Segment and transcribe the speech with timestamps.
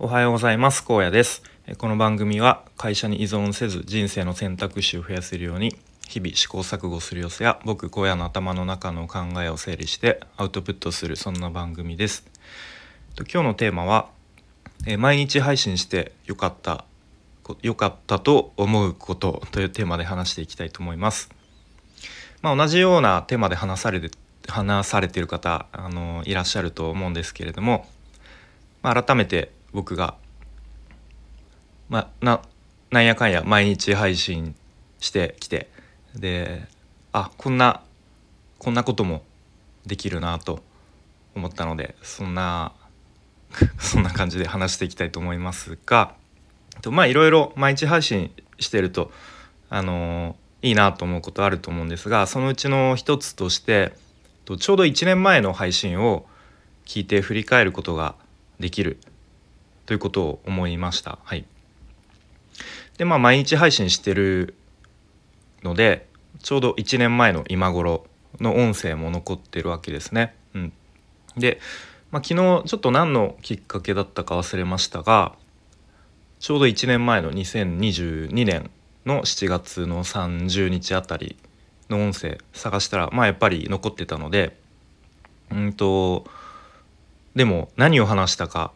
[0.00, 0.84] おはようございます。
[0.84, 1.42] 高野です。
[1.76, 5.76] この番組は会社に依存せず人生の選択肢を増やせるように
[6.06, 12.24] 日々試行錯誤する様子や僕荒野の頭の中の考えを整理してアウトプットするそんな番組です。
[13.18, 14.08] 今日のテーマは
[14.98, 16.84] 毎日配信してよかった
[17.62, 21.28] 良かったと思うことというテーマで話していきたいと思います。
[22.40, 24.10] まあ、同じようなテーマで話されて
[24.46, 27.88] 話されてる方あのいらっしゃると思うんですけれども、
[28.82, 30.16] まあ、改めて僕が、
[31.88, 32.40] ま、な
[32.90, 34.54] なんやかんや毎日配信
[35.00, 35.70] してきて。
[36.14, 36.66] で
[37.12, 37.82] あこんな
[38.58, 39.22] こんなことも
[39.86, 40.60] できるなと
[41.34, 42.72] 思ったのでそんな
[43.78, 46.14] そんな感じで話していきたいと思いますが。
[46.86, 49.10] まあいろいろ毎日配信してると
[49.68, 53.92] あのいいなと思うことあると思うんですがそのうちの一つとして
[54.44, 56.24] とちょうど1年前の配信を
[56.86, 58.14] 聞いて振り返ることが
[58.60, 58.98] できる
[59.88, 61.18] ということを思いました。
[61.24, 61.46] はい、
[62.98, 64.54] でまあ毎日配信してる
[65.62, 66.06] ので
[66.42, 68.04] ちょうど1年前の今頃
[68.38, 70.34] の音声も残ってるわけですね。
[70.52, 70.72] うん、
[71.38, 71.58] で、
[72.10, 75.34] まあ、昨日ちょっと何のきっかけだったか忘れましたが
[76.38, 78.70] ちょうど1年前の2022年
[79.06, 81.38] の7月の30日あたり
[81.88, 84.54] の音声探したらまあやっぱり残ってたので
[85.50, 86.26] うんと
[87.34, 88.72] でも何を話したか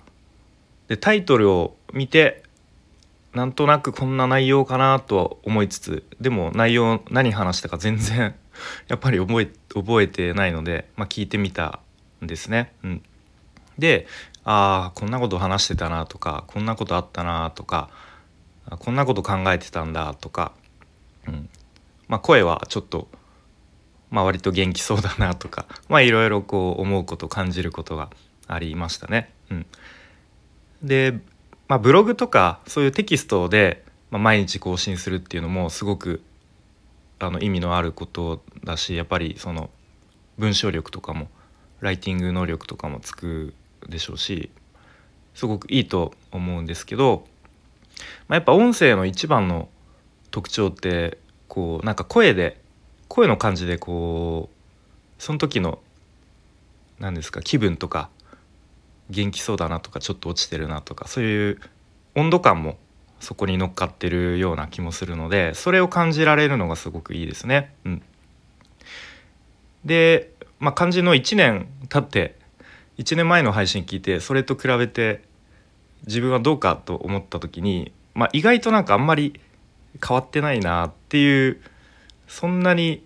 [0.93, 2.43] でタイトルを見て
[3.33, 8.35] なんとなくこんな内容かなとは思いつつでも内容何話したか全然
[8.89, 11.81] やっぱり覚え覚えてないので、まあ、聞いてみた
[12.23, 12.75] んですね。
[12.85, 13.03] うん、
[13.79, 14.07] で
[14.45, 17.89] ああこんなこと話してたなとかこんなことあったなとか
[18.79, 20.53] こんなこと考えてたんだとか、
[21.27, 21.49] うん
[22.07, 23.09] まあ、声はちょっと、
[24.11, 25.65] まあ、割と元気そうだなとか
[26.03, 28.11] いろいろこう思うこと感じることが
[28.47, 29.33] ありましたね。
[29.51, 29.67] うん、
[30.83, 31.19] で、
[31.69, 36.23] まあ、ブログとかそういうテキストで、ま、毎日更新するっていうのもすごく
[37.19, 39.71] あの意味のあることだしやっぱりその
[40.39, 41.29] 文章力とかも
[41.81, 43.55] ライティング能力とかもつく
[43.89, 44.51] でしょうし
[45.35, 47.25] すごくいいと思うんですけど、
[48.29, 49.69] まあ、やっぱ音声の一番の
[50.31, 51.19] 特徴って
[51.49, 52.61] こうなんか声で
[53.09, 55.79] 声の感じでこうその時の
[56.99, 58.11] 何ですか気分とか
[59.13, 61.61] 元気そうだなとかちょっと落ちてるなとかそういう
[62.15, 62.79] 温度感も
[63.21, 67.73] そこに乗っかってるような気もするのでそれを感じられるのがすごくいいですね。
[67.85, 68.03] うん、
[69.85, 72.37] で、まあ、漢字の1年経って
[72.99, 75.23] 1年前の配信聞いてそれと比べて
[76.07, 79.41] 自分はどうかと思った時に、まあ、意外となんかあんまり
[80.05, 81.61] 変わってないなっていう
[82.27, 83.05] そんなに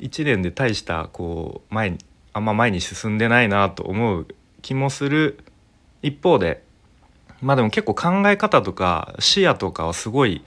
[0.00, 1.98] 1年で大したこう前に
[2.32, 4.26] あんま前に進んでないなと思う
[4.62, 5.44] 気もする
[6.02, 6.64] 一方で
[7.40, 10.44] まあでも結構考え方とか視野とかはすごい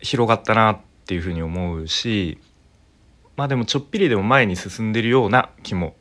[0.00, 2.38] 広がったなっていうふうに思うし
[3.36, 5.94] まあでもちょっぴりでも前に進んでるような気も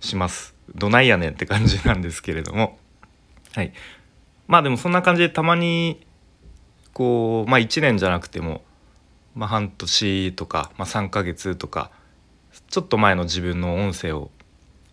[0.00, 0.54] します。
[0.74, 2.78] どないやねんって感じなんですけれども
[3.54, 3.72] はい
[4.46, 6.06] まあでもそんな感じでたまに
[6.92, 8.62] こうまあ1年じゃなくても、
[9.34, 11.90] まあ、半年とか、まあ、3ヶ月とか
[12.68, 14.30] ちょっと前の自分の音声を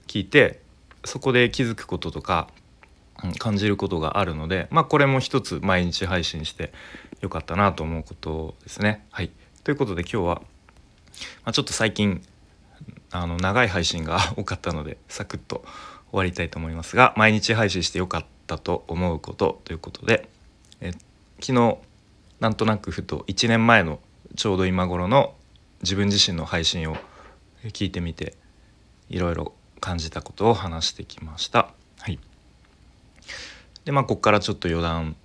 [0.07, 0.61] 聞いて
[1.09, 2.49] そこで気づくこととか、
[3.39, 6.71] 感じることがあるのでまあこれも一つ毎日配信して
[7.19, 9.05] よかったなと思うことですね。
[9.11, 9.31] はい、
[9.63, 10.41] ということで今日は、ま
[11.45, 12.21] あ、ちょっと最近
[13.11, 15.65] あの長い配信が 多かったのでサクッと
[16.11, 20.29] 終わりたいと思いますが毎日配信してよかったと思うことということで
[20.79, 20.91] え
[21.41, 21.77] 昨日
[22.39, 23.99] なんとなくふと1年前の
[24.37, 25.35] ちょうど今頃の
[25.81, 26.95] 自分自身の配信を
[27.63, 28.35] 聞いてみて
[29.09, 31.73] いろいろ感じたことを話してきました。
[31.99, 32.19] はい、
[33.85, 35.15] でまあここからちょっと余談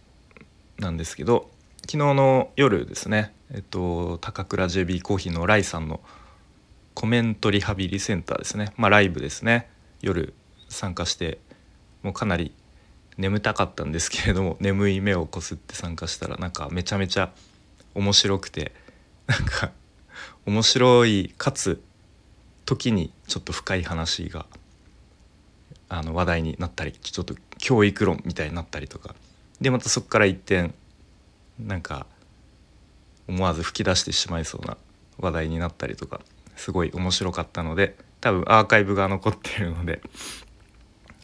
[0.78, 1.50] なんですけど
[1.82, 6.00] 昨日の夜ですね、えっと、高倉 JB コーヒーのライさんの
[6.94, 9.68] コメントリハビリセンターですね、まあ、ライブですね。
[10.00, 10.34] 夜
[10.68, 11.38] 参加して
[12.02, 12.54] もうかなり
[13.16, 17.32] 眠たかったんですけれども 眠い目をこすって参加したらなんかめちゃめちゃ
[17.94, 18.72] 面白くて
[19.26, 19.72] なんか
[20.46, 21.82] 面白いかつ
[22.64, 24.46] 時にちょっと深い話が
[25.88, 29.14] あの話題になったりちょっと教育論みたいになったりとか
[29.60, 30.72] でまたそこから一転
[31.58, 32.06] なんか
[33.28, 34.76] 思わず吹き出してしまいそうな
[35.18, 36.20] 話題になったりとか
[36.56, 40.00] すごい面白かったので多分アーカイブが残ってるので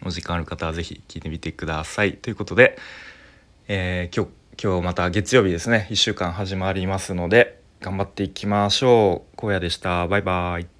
[0.04, 2.16] お時間ある方は是非聞いてみてください。
[2.16, 2.78] ということで、
[3.68, 4.30] えー、今日
[4.62, 9.46] 今日また月曜日ですね1週間始まりますので頑張っていきましょう。
[9.46, 10.06] 荒野でした。
[10.06, 10.79] バイバイ。